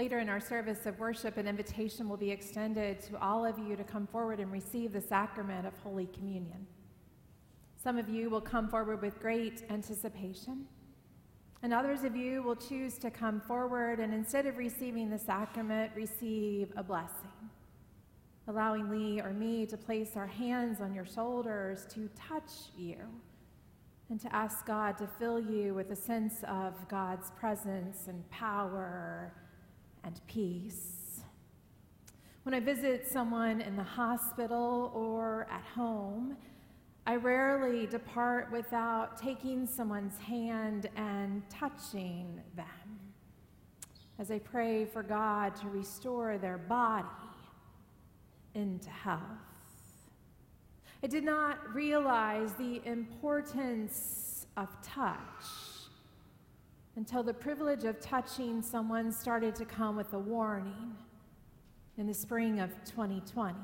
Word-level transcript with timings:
Later 0.00 0.18
in 0.18 0.30
our 0.30 0.40
service 0.40 0.86
of 0.86 0.98
worship, 0.98 1.36
an 1.36 1.46
invitation 1.46 2.08
will 2.08 2.16
be 2.16 2.30
extended 2.30 3.02
to 3.02 3.20
all 3.20 3.44
of 3.44 3.58
you 3.58 3.76
to 3.76 3.84
come 3.84 4.06
forward 4.06 4.40
and 4.40 4.50
receive 4.50 4.94
the 4.94 5.00
sacrament 5.02 5.66
of 5.66 5.76
Holy 5.80 6.06
Communion. 6.06 6.66
Some 7.76 7.98
of 7.98 8.08
you 8.08 8.30
will 8.30 8.40
come 8.40 8.66
forward 8.66 9.02
with 9.02 9.20
great 9.20 9.62
anticipation, 9.68 10.64
and 11.62 11.74
others 11.74 12.02
of 12.02 12.16
you 12.16 12.42
will 12.42 12.56
choose 12.56 12.96
to 12.96 13.10
come 13.10 13.42
forward 13.42 14.00
and 14.00 14.14
instead 14.14 14.46
of 14.46 14.56
receiving 14.56 15.10
the 15.10 15.18
sacrament, 15.18 15.92
receive 15.94 16.72
a 16.78 16.82
blessing, 16.82 17.50
allowing 18.48 18.88
Lee 18.88 19.20
or 19.20 19.34
me 19.34 19.66
to 19.66 19.76
place 19.76 20.16
our 20.16 20.26
hands 20.26 20.80
on 20.80 20.94
your 20.94 21.04
shoulders 21.04 21.84
to 21.90 22.08
touch 22.16 22.52
you 22.74 22.96
and 24.08 24.18
to 24.18 24.34
ask 24.34 24.64
God 24.64 24.96
to 24.96 25.06
fill 25.18 25.38
you 25.38 25.74
with 25.74 25.90
a 25.90 25.96
sense 25.96 26.42
of 26.48 26.88
God's 26.88 27.30
presence 27.32 28.08
and 28.08 28.26
power 28.30 29.34
and 30.04 30.20
peace. 30.26 31.20
When 32.44 32.54
I 32.54 32.60
visit 32.60 33.06
someone 33.06 33.60
in 33.60 33.76
the 33.76 33.82
hospital 33.82 34.90
or 34.94 35.46
at 35.50 35.62
home, 35.62 36.36
I 37.06 37.16
rarely 37.16 37.86
depart 37.86 38.50
without 38.52 39.20
taking 39.20 39.66
someone's 39.66 40.18
hand 40.18 40.88
and 40.96 41.42
touching 41.48 42.40
them 42.56 42.66
as 44.18 44.30
I 44.30 44.38
pray 44.38 44.84
for 44.84 45.02
God 45.02 45.56
to 45.56 45.68
restore 45.68 46.38
their 46.38 46.58
body 46.58 47.06
into 48.54 48.90
health. 48.90 49.20
I 51.02 51.06
did 51.06 51.24
not 51.24 51.74
realize 51.74 52.52
the 52.52 52.82
importance 52.84 54.46
of 54.58 54.68
touch 54.82 55.79
until 56.96 57.22
the 57.22 57.34
privilege 57.34 57.84
of 57.84 58.00
touching 58.00 58.62
someone 58.62 59.12
started 59.12 59.54
to 59.54 59.64
come 59.64 59.96
with 59.96 60.12
a 60.12 60.18
warning 60.18 60.96
in 61.96 62.06
the 62.06 62.14
spring 62.14 62.60
of 62.60 62.70
2020. 62.84 63.54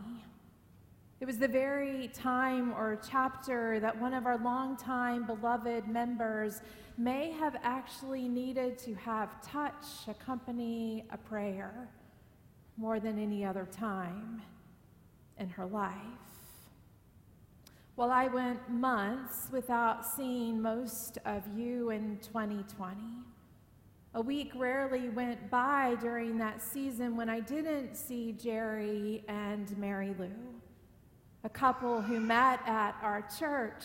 It 1.19 1.25
was 1.25 1.39
the 1.39 1.49
very 1.49 2.09
time 2.09 2.73
or 2.75 3.01
chapter 3.09 3.81
that 3.81 3.99
one 3.99 4.13
of 4.13 4.27
our 4.27 4.37
longtime 4.37 5.25
beloved 5.25 5.89
members 5.89 6.61
may 6.99 7.33
have 7.33 7.57
actually 7.63 8.29
needed 8.29 8.79
to 8.79 8.95
have 8.95 9.41
touch 9.41 10.07
accompany 10.09 11.05
a 11.11 11.17
prayer 11.17 11.89
more 12.77 13.01
than 13.01 13.19
any 13.19 13.45
other 13.45 13.67
time 13.73 14.43
in 15.39 15.49
her 15.49 15.65
life. 15.67 15.95
While 17.97 18.11
I 18.11 18.27
went 18.27 18.69
months 18.69 19.49
without 19.51 20.05
seeing 20.05 20.61
most 20.61 21.17
of 21.25 21.43
you 21.57 21.89
in 21.89 22.19
2020, 22.19 23.01
a 24.13 24.21
week 24.21 24.53
rarely 24.55 25.09
went 25.09 25.49
by 25.49 25.97
during 25.99 26.37
that 26.37 26.61
season 26.61 27.17
when 27.17 27.31
I 27.31 27.41
didn't 27.41 27.95
see 27.95 28.33
Jerry 28.33 29.25
and 29.29 29.75
Mary 29.79 30.15
Lou, 30.19 30.31
a 31.43 31.49
couple 31.49 32.03
who 32.03 32.21
met 32.21 32.61
at 32.67 32.97
our 33.01 33.27
church 33.39 33.83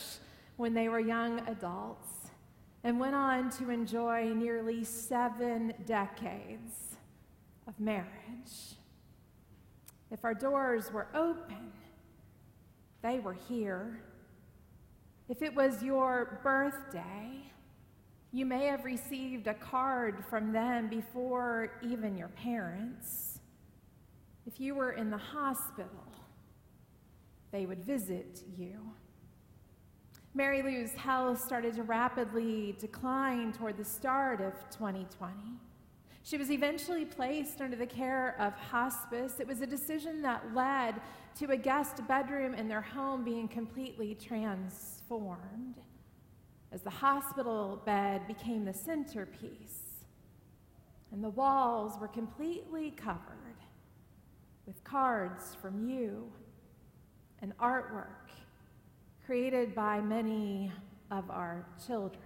when 0.58 0.73
they 0.73 0.90
were 0.90 1.00
young 1.00 1.40
adults 1.48 2.31
and 2.84 3.00
went 3.00 3.16
on 3.16 3.50
to 3.52 3.70
enjoy 3.70 4.34
nearly 4.34 4.84
seven 4.84 5.73
decades 5.86 6.98
of 7.66 7.80
marriage. 7.80 8.75
If 10.12 10.25
our 10.25 10.34
doors 10.34 10.92
were 10.92 11.08
open, 11.14 11.72
they 13.02 13.19
were 13.19 13.33
here. 13.33 14.02
If 15.30 15.41
it 15.41 15.55
was 15.55 15.81
your 15.81 16.39
birthday, 16.44 17.52
you 18.31 18.45
may 18.45 18.66
have 18.66 18.85
received 18.85 19.47
a 19.47 19.53
card 19.53 20.23
from 20.30 20.51
them 20.51 20.88
before 20.88 21.79
even 21.81 22.17
your 22.17 22.29
parents. 22.29 23.40
If 24.45 24.59
you 24.59 24.75
were 24.75 24.91
in 24.91 25.09
the 25.09 25.17
hospital, 25.17 26.11
they 27.51 27.66
would 27.66 27.84
visit 27.84 28.41
you. 28.57 28.91
Mary 30.34 30.61
Lou's 30.61 30.94
health 30.94 31.41
started 31.41 31.75
to 31.75 31.84
rapidly 31.84 32.75
decline 32.79 33.51
toward 33.51 33.78
the 33.78 33.84
start 33.84 34.40
of 34.40 34.53
2020. 34.69 35.34
She 36.23 36.38
was 36.38 36.50
eventually 36.50 37.03
placed 37.03 37.59
under 37.59 37.75
the 37.75 37.85
care 37.85 38.35
of 38.40 38.53
hospice. 38.53 39.40
It 39.40 39.47
was 39.47 39.59
a 39.61 39.67
decision 39.67 40.22
that 40.22 40.56
led 40.56 40.95
to 41.40 41.52
a 41.52 41.58
guest 41.58 42.06
bedroom 42.08 42.53
in 42.53 42.68
their 42.68 42.81
home 42.81 43.24
being 43.24 43.47
completely 43.47 44.16
transformed 44.16 45.75
as 46.72 46.81
the 46.81 46.90
hospital 46.90 47.81
bed 47.86 48.28
became 48.28 48.66
the 48.66 48.74
centerpiece 48.74 49.91
and 51.12 51.24
the 51.24 51.30
walls 51.30 52.00
were 52.00 52.08
completely 52.08 52.91
covered 52.91 53.58
with 54.66 54.84
cards 54.84 55.56
from 55.62 55.90
you 55.90 56.31
and 57.41 57.58
artwork 57.58 58.30
created 59.25 59.75
by 59.75 60.00
many 60.00 60.72
of 61.09 61.30
our 61.30 61.66
children. 61.86 62.22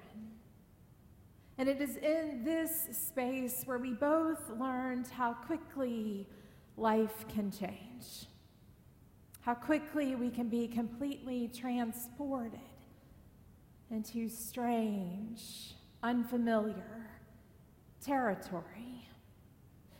And 1.57 1.69
it 1.69 1.81
is 1.81 1.97
in 1.97 2.43
this 2.43 2.87
space 2.91 3.63
where 3.65 3.77
we 3.77 3.93
both 3.93 4.49
learned 4.59 5.07
how 5.07 5.33
quickly 5.33 6.27
life 6.77 7.25
can 7.27 7.49
change, 7.49 8.27
how 9.45 9.53
quickly 9.53 10.15
we 10.15 10.31
can 10.31 10.49
be 10.49 10.67
completely 10.67 11.47
transported 11.55 12.59
into 13.91 14.27
strange, 14.27 15.75
unfamiliar 16.01 17.11
territory. 18.03 19.07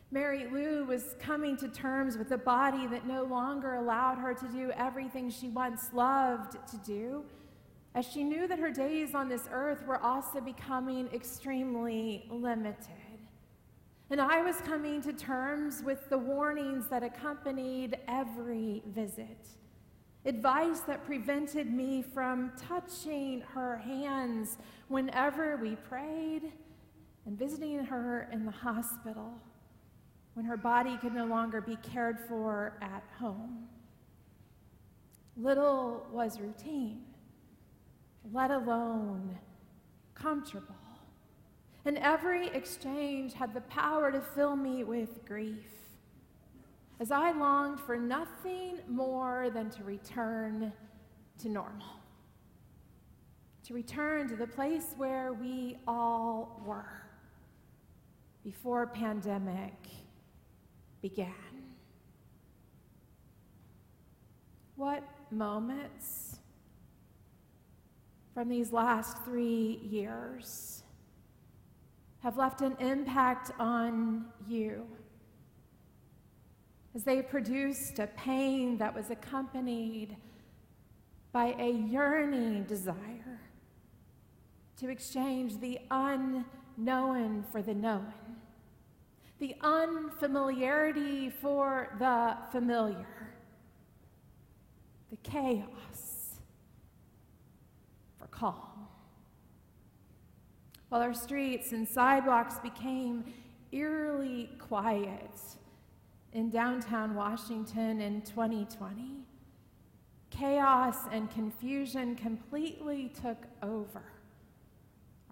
Mary 0.10 0.48
Lou 0.52 0.84
was 0.86 1.16
coming 1.20 1.56
to 1.58 1.68
terms 1.68 2.18
with 2.18 2.32
a 2.32 2.38
body 2.40 2.88
that 2.88 3.06
no 3.06 3.24
longer 3.24 3.76
allowed 3.76 4.18
her 4.18 4.34
to 4.34 4.48
do 4.48 4.72
everything 4.72 5.30
she 5.30 5.50
once 5.50 5.94
loved 5.94 6.54
to 6.68 6.78
do 6.78 7.24
as 7.94 8.04
she 8.04 8.24
knew 8.24 8.48
that 8.48 8.58
her 8.58 8.72
days 8.72 9.14
on 9.14 9.30
this 9.30 9.48
earth 9.52 9.86
were 9.86 10.02
also 10.02 10.42
becoming 10.42 11.08
extremely 11.14 12.26
limited. 12.32 13.05
And 14.10 14.22
I 14.22 14.42
was 14.42 14.58
coming 14.58 15.02
to 15.02 15.14
terms 15.14 15.82
with 15.84 16.10
the 16.10 16.18
warnings 16.18 16.88
that 16.88 17.04
accompanied 17.04 17.98
every 18.08 18.84
visit, 18.88 19.48
advice 20.26 20.82
that 20.82 21.06
prevented 21.06 21.74
me 21.74 22.04
from 22.04 22.52
touching 22.58 23.42
her 23.54 23.78
hands 23.78 24.58
whenever 24.88 25.58
we 25.58 25.76
prayed, 25.76 26.52
and 27.26 27.38
visiting 27.38 27.84
her 27.84 28.30
in 28.32 28.46
the 28.46 28.52
hospital 28.52 29.34
when 30.36 30.46
her 30.46 30.58
body 30.58 30.98
could 30.98 31.14
no 31.14 31.26
longer 31.26 31.60
be 31.60 31.76
cared 31.78 32.20
for 32.28 32.78
at 32.82 33.04
home. 33.18 33.68
Little 35.36 36.06
was 36.12 36.40
routine 36.40 37.02
let 38.34 38.52
alone 38.52 39.38
comfortable. 40.14 40.76
And 41.86 42.00
every 42.00 42.48
exchange 42.48 43.34
had 43.34 43.54
the 43.54 43.62
power 43.62 44.12
to 44.12 44.20
fill 44.20 44.56
me 44.56 44.84
with 44.84 45.24
grief 45.26 45.76
as 47.00 47.12
I 47.12 47.32
longed 47.32 47.80
for 47.80 47.98
nothing 47.98 48.80
more 48.88 49.50
than 49.54 49.70
to 49.72 49.84
return 49.84 50.72
to 51.40 51.50
normal, 51.50 52.00
to 53.66 53.74
return 53.74 54.28
to 54.30 54.36
the 54.36 54.48
place 54.48 54.94
where 54.98 55.34
we 55.34 55.78
all 55.88 56.62
were 56.66 57.04
before 58.44 58.88
pandemic 58.88 59.74
began. 61.02 61.34
What 64.76 65.04
moments 65.32 66.38
from 68.34 68.50
these 68.50 68.72
last 68.72 69.24
three 69.24 69.80
years 69.84 70.84
have 72.26 72.38
left 72.38 72.62
an 72.62 72.76
impact 72.80 73.52
on 73.60 74.26
you 74.48 74.84
as 76.96 77.04
they 77.04 77.22
produced 77.22 78.00
a 78.00 78.08
pain 78.08 78.80
that 78.80 78.92
was 78.96 79.12
accompanied 79.12 80.18
by 81.32 81.56
a 81.60 81.70
yearning 81.70 82.64
desire 82.64 83.40
to 84.76 84.90
exchange 84.90 85.60
the 85.60 85.78
unknown 85.92 87.46
for 87.52 87.62
the 87.62 87.76
known, 87.76 88.12
the 89.38 89.56
unfamiliarity 89.62 91.30
for 91.30 91.96
the 92.00 92.36
familiar, 92.52 93.36
the 95.12 95.18
chaos 95.18 96.40
for 98.18 98.26
calm. 98.32 98.88
While 100.96 101.04
our 101.04 101.14
streets 101.14 101.74
and 101.74 101.86
sidewalks 101.86 102.58
became 102.60 103.26
eerily 103.74 104.50
quiet 104.60 105.38
in 106.32 106.50
downtown 106.50 107.16
Washington 107.16 108.00
in 108.00 108.22
2020, 108.22 109.18
chaos 110.30 110.96
and 111.12 111.30
confusion 111.30 112.16
completely 112.16 113.12
took 113.22 113.40
over 113.62 114.04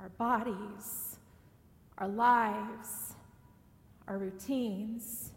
our 0.02 0.10
bodies, 0.10 1.16
our 1.98 2.10
lives, 2.10 3.14
our 4.10 4.18
routines. 4.18 5.32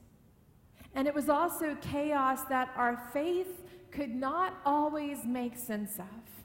And 0.96 1.06
it 1.06 1.14
was 1.14 1.28
also 1.28 1.76
chaos 1.80 2.42
that 2.48 2.72
our 2.74 3.00
faith 3.12 3.62
could 3.92 4.12
not 4.12 4.58
always 4.64 5.24
make 5.24 5.56
sense 5.56 6.00
of. 6.00 6.35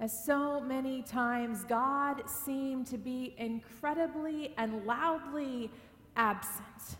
As 0.00 0.24
so 0.24 0.60
many 0.60 1.02
times, 1.02 1.64
God 1.64 2.22
seemed 2.28 2.86
to 2.88 2.98
be 2.98 3.34
incredibly 3.36 4.54
and 4.56 4.86
loudly 4.86 5.70
absent 6.14 6.98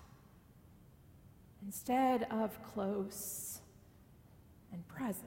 instead 1.64 2.26
of 2.30 2.60
close 2.64 3.60
and 4.72 4.86
present. 4.88 5.24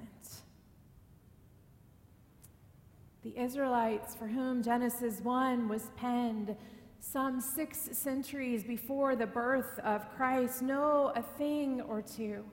The 3.24 3.38
Israelites, 3.40 4.16
for 4.16 4.28
whom 4.28 4.64
Genesis 4.64 5.22
1 5.22 5.70
was 5.70 5.92
penned 5.96 6.58
some 7.00 7.40
six 7.40 7.90
centuries 7.94 8.64
before 8.64 9.16
the 9.16 9.28
birth 9.28 9.80
of 9.80 10.10
Christ, 10.16 10.62
know 10.62 11.14
a 11.16 11.22
thing 11.22 11.80
or 11.82 12.02
two 12.02 12.44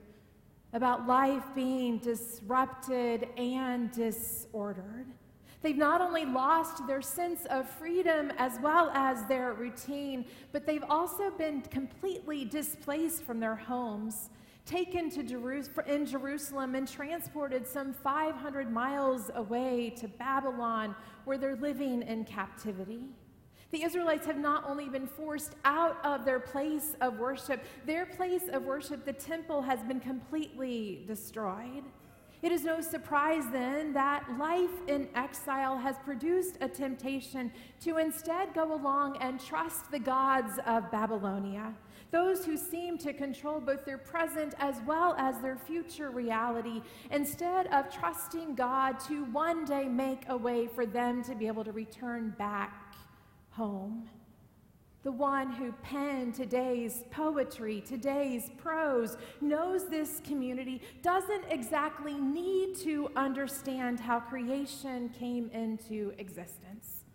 about 0.73 1.07
life 1.07 1.43
being 1.55 1.97
disrupted 1.97 3.27
and 3.37 3.91
disordered. 3.91 5.07
They've 5.61 5.77
not 5.77 5.99
only 5.99 6.25
lost 6.25 6.87
their 6.87 7.01
sense 7.01 7.45
of 7.49 7.69
freedom 7.69 8.31
as 8.37 8.57
well 8.61 8.91
as 8.93 9.25
their 9.25 9.53
routine, 9.53 10.25
but 10.53 10.65
they've 10.65 10.85
also 10.89 11.31
been 11.31 11.61
completely 11.61 12.45
displaced 12.45 13.23
from 13.23 13.41
their 13.41 13.55
homes, 13.55 14.29
taken 14.65 15.09
to 15.09 15.23
Jerusalem, 15.23 15.85
in 15.87 16.05
Jerusalem 16.05 16.75
and 16.75 16.87
transported 16.87 17.67
some 17.67 17.91
500 17.91 18.71
miles 18.71 19.31
away 19.35 19.89
to 19.97 20.07
Babylon, 20.07 20.95
where 21.25 21.37
they're 21.37 21.57
living 21.57 22.03
in 22.03 22.23
captivity. 22.23 23.09
The 23.71 23.83
Israelites 23.83 24.25
have 24.25 24.39
not 24.39 24.67
only 24.67 24.89
been 24.89 25.05
forced 25.05 25.55
out 25.63 26.03
of 26.03 26.25
their 26.25 26.39
place 26.39 26.95
of 27.01 27.19
worship, 27.19 27.63
their 27.85 28.05
place 28.05 28.47
of 28.51 28.63
worship, 28.63 29.05
the 29.05 29.13
temple, 29.13 29.61
has 29.61 29.83
been 29.83 29.99
completely 29.99 31.03
destroyed. 31.05 31.83
It 32.41 32.51
is 32.51 32.63
no 32.63 32.81
surprise 32.81 33.43
then 33.51 33.93
that 33.93 34.25
life 34.39 34.71
in 34.87 35.09
exile 35.13 35.77
has 35.77 35.97
produced 35.99 36.57
a 36.61 36.69
temptation 36.69 37.51
to 37.81 37.97
instead 37.97 38.53
go 38.55 38.73
along 38.73 39.17
and 39.21 39.39
trust 39.39 39.91
the 39.91 39.99
gods 39.99 40.53
of 40.65 40.89
Babylonia, 40.89 41.75
those 42.11 42.45
who 42.45 42.57
seem 42.57 42.97
to 42.99 43.13
control 43.13 43.59
both 43.59 43.85
their 43.85 43.97
present 43.97 44.55
as 44.57 44.81
well 44.87 45.15
as 45.19 45.39
their 45.41 45.57
future 45.57 46.11
reality, 46.11 46.81
instead 47.11 47.67
of 47.67 47.93
trusting 47.93 48.55
God 48.55 48.99
to 49.01 49.25
one 49.25 49.65
day 49.65 49.89
make 49.89 50.23
a 50.29 50.37
way 50.37 50.65
for 50.65 50.85
them 50.85 51.21
to 51.25 51.35
be 51.35 51.45
able 51.45 51.65
to 51.65 51.73
return 51.73 52.33
back 52.39 52.95
home. 53.51 54.09
The 55.03 55.11
one 55.11 55.51
who 55.51 55.71
penned 55.81 56.35
today's 56.35 57.03
poetry, 57.09 57.81
today's 57.81 58.49
prose, 58.57 59.15
knows 59.39 59.87
this 59.87 60.21
community, 60.25 60.81
doesn't 61.01 61.45
exactly 61.49 62.15
need 62.15 62.75
to 62.79 63.09
understand 63.15 63.99
how 63.99 64.19
creation 64.19 65.09
came 65.17 65.49
into 65.51 66.13
existence. 66.17 67.05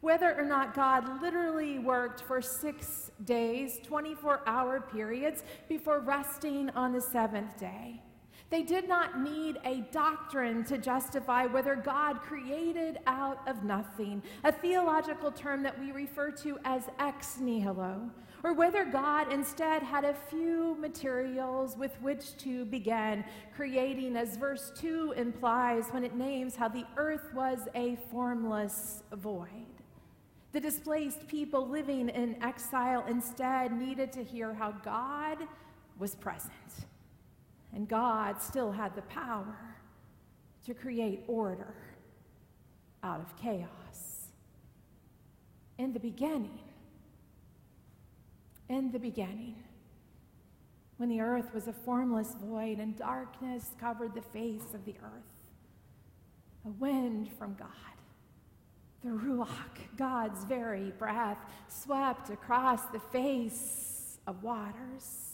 Whether 0.00 0.34
or 0.38 0.44
not 0.44 0.74
God 0.74 1.20
literally 1.20 1.78
worked 1.78 2.22
for 2.22 2.40
six 2.40 3.10
days, 3.24 3.78
24 3.82 4.40
hour 4.46 4.80
periods, 4.80 5.42
before 5.68 6.00
resting 6.00 6.70
on 6.70 6.92
the 6.92 7.00
seventh 7.00 7.58
day. 7.58 8.02
They 8.50 8.62
did 8.62 8.88
not 8.88 9.20
need 9.20 9.58
a 9.64 9.80
doctrine 9.90 10.64
to 10.64 10.78
justify 10.78 11.46
whether 11.46 11.74
God 11.74 12.20
created 12.20 12.98
out 13.06 13.46
of 13.48 13.64
nothing, 13.64 14.22
a 14.44 14.52
theological 14.52 15.32
term 15.32 15.62
that 15.62 15.78
we 15.78 15.92
refer 15.92 16.30
to 16.30 16.58
as 16.64 16.88
ex 16.98 17.38
nihilo, 17.40 18.10
or 18.42 18.52
whether 18.52 18.84
God 18.84 19.32
instead 19.32 19.82
had 19.82 20.04
a 20.04 20.14
few 20.14 20.76
materials 20.78 21.76
with 21.76 22.00
which 22.02 22.36
to 22.38 22.66
begin 22.66 23.24
creating, 23.56 24.16
as 24.16 24.36
verse 24.36 24.70
2 24.76 25.14
implies 25.16 25.88
when 25.90 26.04
it 26.04 26.14
names 26.14 26.54
how 26.54 26.68
the 26.68 26.84
earth 26.96 27.32
was 27.34 27.60
a 27.74 27.96
formless 28.10 29.02
void. 29.14 29.48
The 30.52 30.60
displaced 30.60 31.26
people 31.26 31.66
living 31.66 32.10
in 32.10 32.40
exile 32.40 33.04
instead 33.08 33.72
needed 33.72 34.12
to 34.12 34.22
hear 34.22 34.54
how 34.54 34.70
God 34.70 35.38
was 35.98 36.14
present 36.14 36.86
and 37.74 37.88
God 37.88 38.40
still 38.40 38.72
had 38.72 38.94
the 38.94 39.02
power 39.02 39.56
to 40.64 40.74
create 40.74 41.24
order 41.26 41.74
out 43.02 43.20
of 43.20 43.36
chaos. 43.36 44.28
In 45.76 45.92
the 45.92 46.00
beginning, 46.00 46.60
in 48.68 48.92
the 48.92 48.98
beginning, 48.98 49.56
when 50.96 51.08
the 51.08 51.20
earth 51.20 51.52
was 51.52 51.66
a 51.66 51.72
formless 51.72 52.36
void 52.40 52.78
and 52.78 52.96
darkness 52.96 53.70
covered 53.80 54.14
the 54.14 54.22
face 54.22 54.72
of 54.72 54.84
the 54.84 54.94
earth, 55.02 55.22
a 56.64 56.70
wind 56.70 57.28
from 57.36 57.56
God, 57.58 57.68
the 59.02 59.10
Ruach, 59.10 59.96
God's 59.96 60.44
very 60.44 60.92
breath, 60.92 61.38
swept 61.68 62.30
across 62.30 62.84
the 62.86 63.00
face 63.00 64.18
of 64.26 64.42
waters 64.42 65.33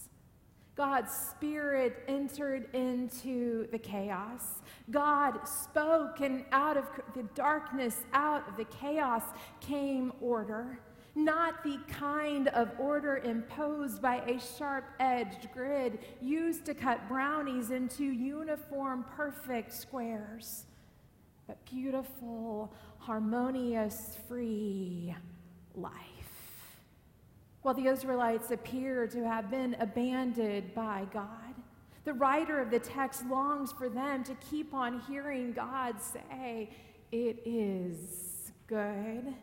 God's 0.81 1.13
Spirit 1.13 2.03
entered 2.09 2.75
into 2.75 3.67
the 3.71 3.79
chaos. 3.79 4.63
God 4.91 5.47
spoke, 5.47 6.23
and 6.23 6.43
out 6.53 6.79
of 6.79 6.87
the 7.15 7.25
darkness, 7.35 7.99
out 8.15 8.49
of 8.49 8.57
the 8.57 8.65
chaos, 8.65 9.23
came 9.61 10.11
order. 10.23 10.81
Not 11.15 11.63
the 11.63 11.79
kind 11.87 12.49
of 12.49 12.71
order 12.79 13.19
imposed 13.19 14.01
by 14.01 14.23
a 14.23 14.41
sharp 14.41 14.87
edged 15.01 15.51
grid 15.53 15.99
used 16.23 16.65
to 16.65 16.73
cut 16.73 17.07
brownies 17.11 17.73
into 17.73 18.05
uniform, 18.05 19.05
perfect 19.15 19.75
squares, 19.75 20.65
but 21.47 21.63
beautiful, 21.67 22.73
harmonious, 22.97 24.17
free 24.27 25.15
life. 25.75 26.10
While 27.63 27.75
the 27.75 27.87
Israelites 27.87 28.51
appear 28.51 29.07
to 29.09 29.25
have 29.27 29.51
been 29.51 29.77
abandoned 29.79 30.75
by 30.75 31.07
God, 31.13 31.55
the 32.05 32.15
writer 32.15 32.59
of 32.59 32.71
the 32.71 32.79
text 32.79 33.27
longs 33.27 33.73
for 33.73 33.89
them 33.89 34.25
to 34.25 34.35
keep 34.51 34.73
on 34.73 35.01
hearing 35.01 35.53
God 35.53 35.97
say, 36.01 36.71
It 37.13 37.43
is 37.45 38.53
good. 38.67 39.35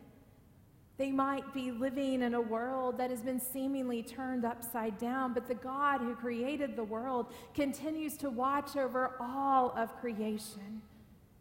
They 0.96 1.12
might 1.12 1.54
be 1.54 1.70
living 1.70 2.22
in 2.22 2.34
a 2.34 2.40
world 2.40 2.98
that 2.98 3.10
has 3.10 3.22
been 3.22 3.38
seemingly 3.38 4.02
turned 4.02 4.44
upside 4.44 4.98
down, 4.98 5.32
but 5.32 5.46
the 5.46 5.54
God 5.54 6.00
who 6.00 6.16
created 6.16 6.74
the 6.74 6.82
world 6.82 7.26
continues 7.54 8.16
to 8.16 8.30
watch 8.30 8.76
over 8.76 9.14
all 9.20 9.72
of 9.76 9.96
creation, 10.00 10.82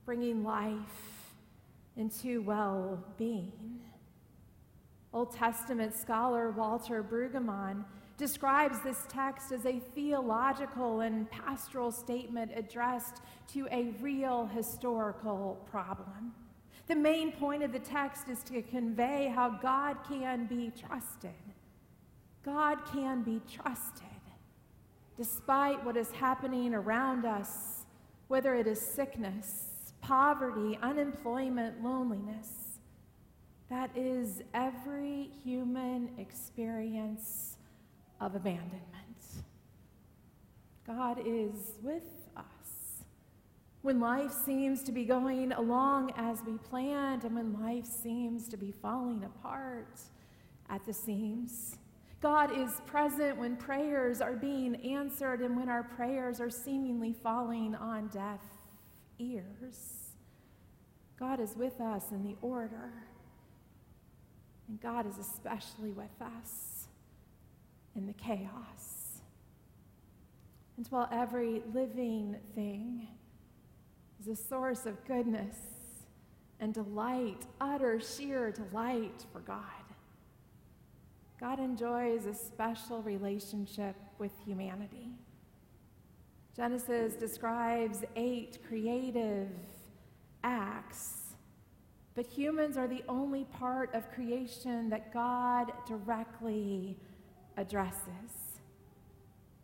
bringing 0.05 0.43
life 0.43 1.34
into 1.96 2.43
well 2.43 3.03
being. 3.17 3.79
Old 5.13 5.33
Testament 5.33 5.95
scholar 5.95 6.51
Walter 6.51 7.03
Brueggemann 7.03 7.85
describes 8.17 8.79
this 8.83 9.05
text 9.09 9.51
as 9.51 9.65
a 9.65 9.79
theological 9.93 11.01
and 11.01 11.29
pastoral 11.29 11.91
statement 11.91 12.51
addressed 12.55 13.21
to 13.53 13.67
a 13.71 13.93
real 14.01 14.47
historical 14.47 15.65
problem. 15.69 16.33
The 16.87 16.95
main 16.95 17.31
point 17.31 17.63
of 17.63 17.71
the 17.71 17.79
text 17.79 18.27
is 18.29 18.43
to 18.43 18.61
convey 18.61 19.31
how 19.33 19.49
God 19.49 19.97
can 20.07 20.45
be 20.45 20.71
trusted. 20.71 21.31
God 22.43 22.77
can 22.91 23.23
be 23.23 23.41
trusted 23.51 24.05
despite 25.17 25.83
what 25.83 25.97
is 25.97 26.11
happening 26.11 26.73
around 26.75 27.25
us, 27.25 27.85
whether 28.27 28.53
it 28.53 28.67
is 28.67 28.79
sickness, 28.79 29.93
poverty, 29.99 30.77
unemployment, 30.81 31.83
loneliness. 31.83 32.66
That 33.69 33.89
is 33.95 34.41
every 34.53 35.29
human 35.43 36.09
experience 36.17 37.57
of 38.21 38.36
abandonment. 38.36 38.81
God 40.86 41.19
is 41.25 41.74
with 41.83 42.29
us. 42.38 42.45
When 43.81 44.00
life 44.00 44.31
seems 44.45 44.83
to 44.83 44.93
be 44.93 45.03
going 45.03 45.51
along 45.51 46.13
as 46.15 46.39
we 46.45 46.57
planned, 46.57 47.25
and 47.25 47.36
when 47.36 47.62
life 47.62 47.86
seems 47.86 48.47
to 48.50 48.57
be 48.57 48.71
falling 48.71 49.25
apart 49.25 50.00
at 50.69 50.86
the 50.86 50.93
seams, 50.93 51.75
God 52.21 52.57
is 52.57 52.81
present 52.86 53.38
when 53.38 53.57
prayers 53.57 54.21
are 54.21 54.36
being 54.36 54.75
answered 54.77 55.41
and 55.41 55.57
when 55.57 55.67
our 55.67 55.83
prayers 55.83 56.39
are 56.39 56.50
seemingly 56.50 57.13
falling 57.21 57.75
on 57.75 58.07
deaf 58.07 58.39
ears. 59.19 60.13
God 61.19 61.39
is 61.41 61.55
with 61.55 61.79
us 61.81 62.12
in 62.12 62.24
the 62.24 62.38
order 62.41 62.91
and 64.67 64.81
God 64.81 65.05
is 65.07 65.17
especially 65.17 65.91
with 65.91 66.21
us 66.21 66.88
in 67.95 68.05
the 68.05 68.13
chaos. 68.13 69.21
And 70.77 70.86
while 70.88 71.09
every 71.12 71.63
living 71.74 72.36
thing 72.53 73.07
is 74.19 74.27
a 74.27 74.36
source 74.36 74.86
of 74.86 75.03
goodness 75.05 75.55
and 76.59 76.74
delight, 76.74 77.45
utter, 77.59 78.00
sheer 78.00 78.51
delight 78.51 79.25
for 79.31 79.39
God, 79.39 79.63
God 81.39 81.59
enjoys 81.59 82.25
a 82.25 82.33
special 82.33 83.01
relationship 83.01 83.95
with 84.17 84.31
humanity. 84.45 85.09
Genesis 86.55 87.13
describes 87.13 88.03
eight 88.15 88.57
creative 88.67 89.50
acts, 90.43 91.16
but 92.17 92.25
humans 92.25 92.77
are 92.77 92.88
the 92.88 93.03
only 93.07 93.43
part 93.43 93.93
of 93.93 94.12
creation 94.12 94.89
that 94.89 95.13
God 95.13 95.71
directly 95.88 96.97
addresses. 97.57 98.57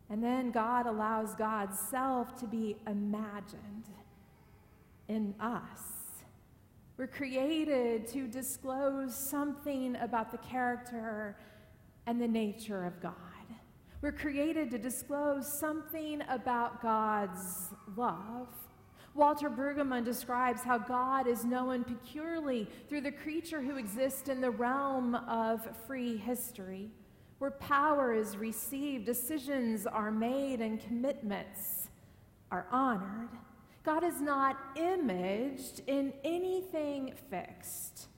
And 0.08 0.22
then 0.22 0.52
God 0.52 0.86
allows 0.86 1.34
God's 1.34 1.76
self 1.90 2.38
to 2.38 2.46
be 2.46 2.76
imagined 2.86 3.88
in 5.08 5.34
us. 5.40 5.80
We're 6.96 7.08
created 7.08 8.06
to 8.12 8.28
disclose 8.28 9.16
something 9.16 9.96
about 9.96 10.30
the 10.30 10.38
character 10.38 11.36
and 12.06 12.22
the 12.22 12.28
nature 12.28 12.84
of 12.84 13.00
God. 13.02 13.14
We're 14.00 14.12
created 14.12 14.70
to 14.70 14.78
disclose 14.78 15.58
something 15.58 16.22
about 16.28 16.80
God's 16.80 17.74
love. 17.96 18.46
Walter 19.14 19.48
Brueggemann 19.48 20.04
describes 20.04 20.62
how 20.62 20.76
God 20.76 21.28
is 21.28 21.44
known 21.44 21.84
peculiarly 21.84 22.68
through 22.88 23.02
the 23.02 23.12
creature 23.12 23.62
who 23.62 23.76
exists 23.76 24.28
in 24.28 24.40
the 24.40 24.50
realm 24.50 25.14
of 25.14 25.60
free 25.86 26.16
history, 26.16 26.90
where 27.38 27.52
power 27.52 28.12
is 28.12 28.36
received, 28.36 29.06
decisions 29.06 29.86
are 29.86 30.10
made, 30.10 30.60
and 30.60 30.80
commitments 30.80 31.88
are 32.50 32.66
honored. 32.72 33.28
God 33.84 34.02
is 34.02 34.20
not 34.20 34.56
imaged 34.76 35.82
in 35.86 36.12
anything 36.24 37.14
fixed, 37.30 38.08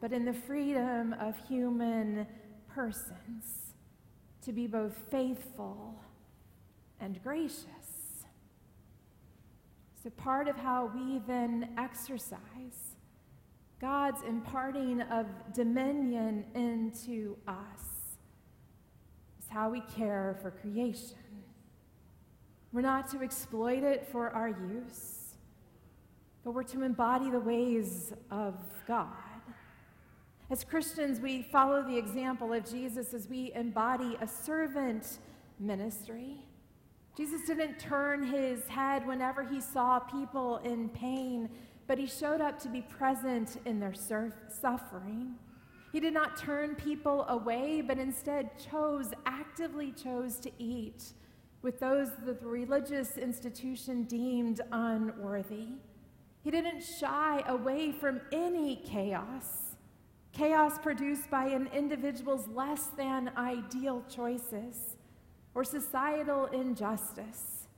but 0.00 0.12
in 0.12 0.24
the 0.24 0.32
freedom 0.32 1.14
of 1.20 1.36
human 1.48 2.26
persons 2.68 3.74
to 4.42 4.52
be 4.52 4.66
both 4.66 4.96
faithful 5.10 6.00
and 7.00 7.22
gracious. 7.22 7.93
So, 10.04 10.10
part 10.10 10.48
of 10.48 10.56
how 10.56 10.92
we 10.94 11.22
then 11.26 11.70
exercise 11.78 12.94
God's 13.80 14.22
imparting 14.22 15.00
of 15.00 15.26
dominion 15.54 16.44
into 16.54 17.38
us 17.48 18.18
is 19.38 19.48
how 19.48 19.70
we 19.70 19.80
care 19.96 20.38
for 20.42 20.50
creation. 20.50 21.16
We're 22.70 22.82
not 22.82 23.10
to 23.12 23.22
exploit 23.22 23.82
it 23.82 24.06
for 24.12 24.28
our 24.28 24.50
use, 24.50 25.36
but 26.44 26.52
we're 26.52 26.64
to 26.64 26.82
embody 26.82 27.30
the 27.30 27.40
ways 27.40 28.12
of 28.30 28.56
God. 28.86 29.08
As 30.50 30.64
Christians, 30.64 31.18
we 31.18 31.40
follow 31.50 31.82
the 31.82 31.96
example 31.96 32.52
of 32.52 32.70
Jesus 32.70 33.14
as 33.14 33.26
we 33.26 33.52
embody 33.54 34.18
a 34.20 34.28
servant 34.28 35.18
ministry. 35.58 36.44
Jesus 37.16 37.42
didn't 37.46 37.78
turn 37.78 38.24
his 38.24 38.66
head 38.66 39.06
whenever 39.06 39.44
he 39.44 39.60
saw 39.60 40.00
people 40.00 40.56
in 40.58 40.88
pain, 40.88 41.48
but 41.86 41.96
he 41.96 42.06
showed 42.06 42.40
up 42.40 42.58
to 42.60 42.68
be 42.68 42.82
present 42.82 43.60
in 43.66 43.78
their 43.78 43.94
suffering. 43.94 45.34
He 45.92 46.00
did 46.00 46.12
not 46.12 46.36
turn 46.36 46.74
people 46.74 47.24
away, 47.28 47.80
but 47.80 47.98
instead 47.98 48.50
chose, 48.58 49.10
actively 49.26 49.92
chose 49.92 50.40
to 50.40 50.50
eat 50.58 51.12
with 51.62 51.78
those 51.78 52.08
that 52.26 52.40
the 52.40 52.46
religious 52.46 53.16
institution 53.16 54.02
deemed 54.02 54.60
unworthy. 54.72 55.68
He 56.42 56.50
didn't 56.50 56.82
shy 56.82 57.44
away 57.46 57.92
from 57.92 58.20
any 58.32 58.76
chaos, 58.84 59.76
chaos 60.32 60.78
produced 60.78 61.30
by 61.30 61.46
an 61.46 61.68
individual's 61.72 62.48
less 62.48 62.88
than 62.96 63.30
ideal 63.36 64.02
choices 64.10 64.96
or 65.54 65.64
societal 65.64 66.46
injustice, 66.46 67.68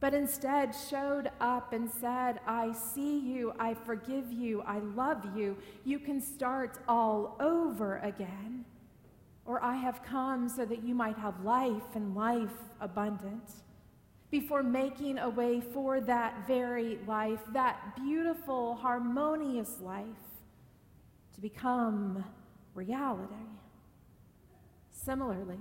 but 0.00 0.14
instead 0.14 0.74
showed 0.90 1.30
up 1.40 1.72
and 1.72 1.90
said, 1.90 2.40
I 2.46 2.72
see 2.72 3.18
you, 3.18 3.52
I 3.58 3.74
forgive 3.74 4.32
you, 4.32 4.62
I 4.62 4.78
love 4.78 5.36
you, 5.36 5.56
you 5.84 5.98
can 5.98 6.20
start 6.20 6.78
all 6.88 7.36
over 7.40 7.98
again 7.98 8.64
or 9.48 9.64
I 9.64 9.76
have 9.76 10.02
come 10.02 10.46
so 10.46 10.66
that 10.66 10.84
you 10.84 10.94
might 10.94 11.16
have 11.16 11.42
life 11.42 11.94
and 11.94 12.14
life 12.14 12.52
abundant. 12.82 13.50
Before 14.30 14.62
making 14.62 15.18
a 15.18 15.30
way 15.30 15.62
for 15.62 16.02
that 16.02 16.46
very 16.46 16.98
life, 17.06 17.40
that 17.54 17.96
beautiful, 17.96 18.74
harmonious 18.74 19.80
life, 19.80 20.04
to 21.34 21.40
become 21.40 22.22
reality. 22.74 23.32
Similarly, 24.90 25.56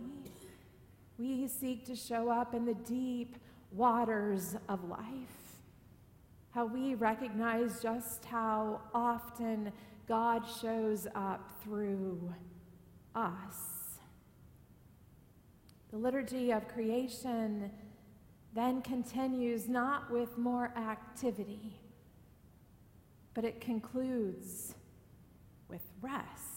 we 1.18 1.48
seek 1.48 1.86
to 1.86 1.96
show 1.96 2.30
up 2.30 2.54
in 2.54 2.66
the 2.66 2.76
deep 2.76 3.38
waters 3.72 4.56
of 4.70 4.88
life. 4.88 5.00
How 6.52 6.66
we 6.66 6.96
recognize 6.96 7.82
just 7.82 8.26
how 8.26 8.82
often 8.94 9.72
God 10.08 10.44
shows 10.62 11.08
up 11.16 11.52
through 11.64 12.34
us. 13.16 14.00
The 15.92 15.98
liturgy 15.98 16.52
of 16.52 16.68
creation 16.68 17.72
then 18.54 18.82
continues 18.82 19.68
not 19.68 20.12
with 20.12 20.38
more 20.38 20.72
activity, 20.78 21.80
but 23.34 23.46
it 23.46 23.62
concludes 23.62 24.74
with 25.70 25.82
rest. 26.02 26.57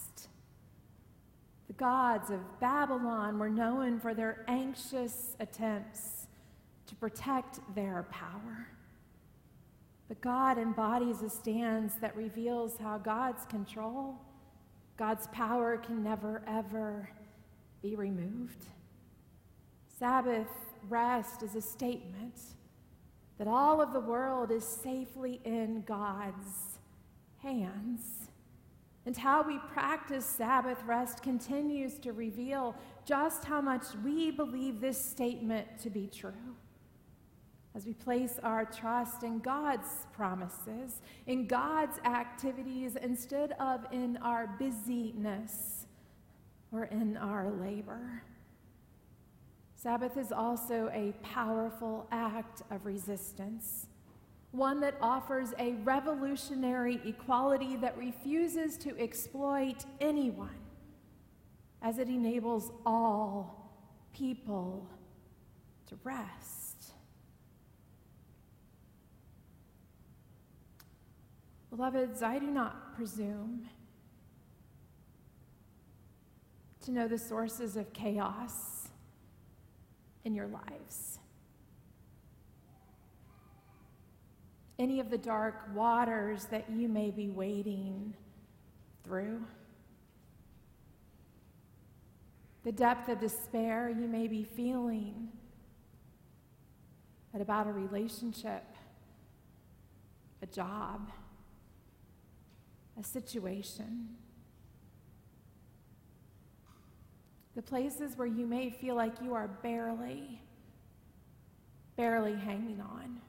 The 1.71 1.77
gods 1.77 2.31
of 2.31 2.41
Babylon 2.59 3.39
were 3.39 3.49
known 3.49 4.01
for 4.01 4.13
their 4.13 4.45
anxious 4.49 5.37
attempts 5.39 6.27
to 6.89 6.97
protect 6.97 7.61
their 7.77 8.09
power. 8.11 8.67
But 10.09 10.21
God 10.21 10.59
embodies 10.59 11.23
a 11.23 11.31
stance 11.31 11.95
that 12.01 12.17
reveals 12.17 12.77
how 12.77 12.99
God's 12.99 13.45
control, 13.45 14.17
God's 14.97 15.29
power 15.29 15.77
can 15.77 16.03
never, 16.03 16.43
ever 16.49 17.09
be 17.83 17.95
removed. 17.95 18.65
Sabbath 19.97 20.51
rest 20.89 21.45
is 21.45 21.55
a 21.55 21.63
statement 21.63 22.41
that 23.39 23.47
all 23.47 23.81
of 23.81 23.93
the 23.93 24.01
world 24.01 24.51
is 24.51 24.65
safely 24.65 25.41
in 25.45 25.85
God's 25.87 26.81
hands. 27.39 28.30
And 29.11 29.17
how 29.17 29.43
we 29.43 29.59
practice 29.73 30.25
Sabbath 30.25 30.85
rest 30.87 31.21
continues 31.21 31.99
to 31.99 32.13
reveal 32.13 32.77
just 33.05 33.45
how 33.45 33.61
much 33.61 33.83
we 34.05 34.31
believe 34.31 34.81
this 34.81 35.05
statement 35.05 35.67
to 35.83 35.91
be 35.91 36.07
true. 36.07 36.55
As 37.75 37.87
we 37.87 37.93
place 37.93 38.39
our 38.45 38.65
trust 38.65 39.25
in 39.25 39.41
God's 39.41 40.07
promises, 40.13 41.03
in 41.27 41.49
God's 41.49 41.99
activities, 42.05 42.95
instead 42.95 43.57
of 43.59 43.85
in 43.91 44.17
our 44.19 44.47
busyness 44.47 45.87
or 46.71 46.85
in 46.85 47.17
our 47.17 47.51
labor. 47.51 48.23
Sabbath 49.75 50.17
is 50.19 50.31
also 50.31 50.89
a 50.93 51.15
powerful 51.25 52.07
act 52.13 52.63
of 52.71 52.87
resistance, 52.87 53.89
one 54.53 54.81
that 54.81 54.97
offers 55.01 55.55
a 55.59 55.75
revolutionary 55.85 57.01
equality 57.05 57.77
that 57.77 57.97
refuses 57.97 58.77
to 58.79 58.99
exploit 58.99 59.85
anyone, 60.01 60.59
as 61.83 61.99
it 61.99 62.09
enables 62.09 62.73
all 62.85 63.73
people 64.13 64.89
to 65.87 65.97
rest. 66.03 66.93
Beloveds, 71.71 72.21
I 72.21 72.41
do 72.41 72.49
not 72.49 72.97
presume 72.97 73.69
to 76.85 76.91
know 76.91 77.07
the 77.07 77.19
sources 77.19 77.77
of 77.77 77.93
chaos 77.93 78.89
in 80.25 80.35
your 80.35 80.49
lives. 80.49 81.21
Any 84.81 84.99
of 84.99 85.11
the 85.11 85.19
dark 85.19 85.69
waters 85.75 86.47
that 86.47 86.71
you 86.71 86.89
may 86.89 87.11
be 87.11 87.29
wading 87.29 88.15
through. 89.05 89.43
The 92.65 92.73
depth 92.73 93.09
of 93.09 93.21
despair 93.21 93.91
you 93.91 94.09
may 94.09 94.27
be 94.27 94.43
feeling 94.43 95.29
at 97.35 97.41
about 97.41 97.67
a 97.67 97.73
relationship, 97.73 98.65
a 100.43 100.47
job, 100.47 101.11
a 102.99 103.05
situation. 103.05 104.17
the 107.61 107.63
places 107.63 108.17
where 108.17 108.27
you 108.27 108.47
may 108.47 108.71
feel 108.71 108.95
like 108.95 109.13
you 109.21 109.35
are 109.35 109.49
barely, 109.49 110.41
barely 111.95 112.35
hanging 112.35 112.81
on. 112.81 113.21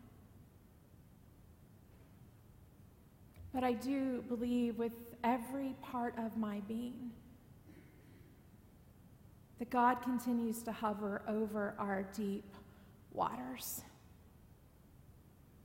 But 3.53 3.63
I 3.63 3.73
do 3.73 4.23
believe 4.27 4.77
with 4.77 4.93
every 5.23 5.75
part 5.81 6.15
of 6.17 6.37
my 6.37 6.61
being 6.67 7.11
that 9.59 9.69
God 9.69 10.01
continues 10.01 10.63
to 10.63 10.71
hover 10.71 11.21
over 11.27 11.75
our 11.77 12.03
deep 12.15 12.55
waters. 13.13 13.81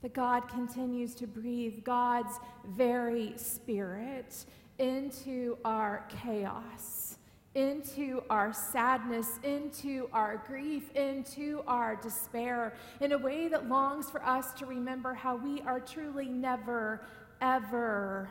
That 0.03 0.13
God 0.13 0.47
continues 0.47 1.15
to 1.15 1.25
breathe 1.25 1.83
God's 1.83 2.35
very 2.67 3.33
spirit 3.37 4.45
into 4.77 5.57
our 5.65 6.05
chaos, 6.21 7.17
into 7.55 8.21
our 8.29 8.53
sadness, 8.53 9.39
into 9.41 10.07
our 10.13 10.43
grief, 10.45 10.91
into 10.93 11.63
our 11.65 11.95
despair, 11.95 12.75
in 13.01 13.13
a 13.13 13.17
way 13.17 13.47
that 13.47 13.67
longs 13.67 14.11
for 14.11 14.23
us 14.23 14.53
to 14.53 14.67
remember 14.67 15.15
how 15.15 15.35
we 15.35 15.61
are 15.61 15.79
truly 15.79 16.27
never, 16.27 17.01
ever 17.41 18.29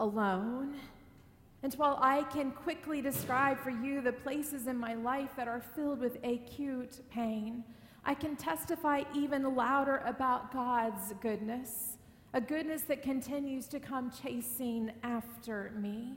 alone. 0.00 0.76
And 1.62 1.74
while 1.74 1.98
I 2.00 2.22
can 2.24 2.52
quickly 2.52 3.02
describe 3.02 3.58
for 3.58 3.70
you 3.70 4.00
the 4.00 4.12
places 4.12 4.66
in 4.68 4.76
my 4.76 4.94
life 4.94 5.30
that 5.36 5.48
are 5.48 5.60
filled 5.74 6.00
with 6.00 6.18
acute 6.24 7.00
pain, 7.10 7.64
I 8.04 8.14
can 8.14 8.36
testify 8.36 9.02
even 9.14 9.56
louder 9.56 10.02
about 10.06 10.52
God's 10.52 11.12
goodness, 11.20 11.98
a 12.32 12.40
goodness 12.40 12.82
that 12.82 13.02
continues 13.02 13.66
to 13.68 13.80
come 13.80 14.10
chasing 14.22 14.92
after 15.02 15.72
me. 15.76 16.14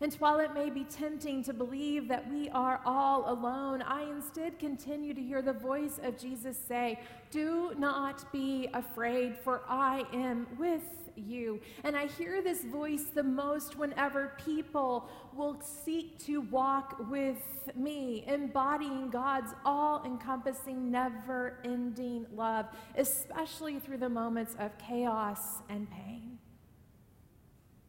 And 0.00 0.12
while 0.14 0.40
it 0.40 0.52
may 0.52 0.68
be 0.68 0.84
tempting 0.84 1.42
to 1.44 1.54
believe 1.54 2.06
that 2.08 2.30
we 2.30 2.50
are 2.50 2.80
all 2.84 3.32
alone, 3.32 3.80
I 3.80 4.02
instead 4.02 4.58
continue 4.58 5.14
to 5.14 5.22
hear 5.22 5.40
the 5.40 5.54
voice 5.54 5.98
of 6.02 6.18
Jesus 6.18 6.58
say, 6.68 7.00
Do 7.30 7.72
not 7.78 8.30
be 8.30 8.68
afraid, 8.74 9.36
for 9.42 9.62
I 9.66 10.04
am 10.12 10.46
with 10.58 10.82
you. 11.16 11.60
And 11.82 11.96
I 11.96 12.06
hear 12.06 12.42
this 12.42 12.62
voice 12.64 13.04
the 13.14 13.22
most 13.22 13.78
whenever 13.78 14.34
people 14.44 15.08
will 15.34 15.58
seek 15.62 16.18
to 16.26 16.42
walk 16.42 16.96
with 17.10 17.42
me, 17.74 18.24
embodying 18.26 19.08
God's 19.08 19.52
all 19.64 20.04
encompassing, 20.04 20.90
never 20.90 21.58
ending 21.64 22.26
love, 22.34 22.66
especially 22.96 23.78
through 23.78 23.98
the 23.98 24.10
moments 24.10 24.54
of 24.58 24.76
chaos 24.78 25.62
and 25.70 25.90
pain. 25.90 26.25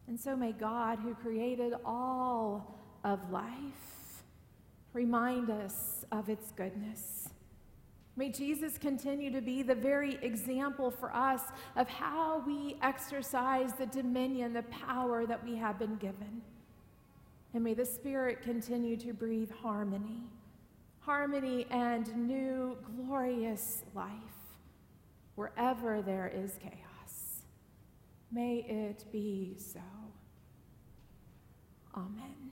And 0.08 0.18
so 0.18 0.34
may 0.34 0.52
God, 0.52 0.98
who 0.98 1.14
created 1.14 1.74
all 1.84 2.74
of 3.04 3.30
life, 3.30 4.24
remind 4.92 5.50
us 5.50 6.04
of 6.10 6.28
its 6.28 6.50
goodness 6.52 7.28
May 8.18 8.30
Jesus 8.30 8.78
continue 8.78 9.30
to 9.30 9.40
be 9.40 9.62
the 9.62 9.76
very 9.76 10.18
example 10.22 10.90
for 10.90 11.14
us 11.14 11.40
of 11.76 11.88
how 11.88 12.42
we 12.44 12.76
exercise 12.82 13.74
the 13.74 13.86
dominion, 13.86 14.52
the 14.52 14.64
power 14.64 15.24
that 15.24 15.44
we 15.44 15.54
have 15.54 15.78
been 15.78 15.94
given. 15.98 16.42
And 17.54 17.62
may 17.62 17.74
the 17.74 17.84
Spirit 17.84 18.42
continue 18.42 18.96
to 18.96 19.12
breathe 19.12 19.52
harmony, 19.62 20.24
harmony 20.98 21.66
and 21.70 22.12
new 22.26 22.76
glorious 22.96 23.84
life 23.94 24.10
wherever 25.36 26.02
there 26.02 26.26
is 26.34 26.58
chaos. 26.60 27.44
May 28.32 28.66
it 28.68 29.04
be 29.12 29.54
so. 29.56 29.97
Amen. 31.94 32.47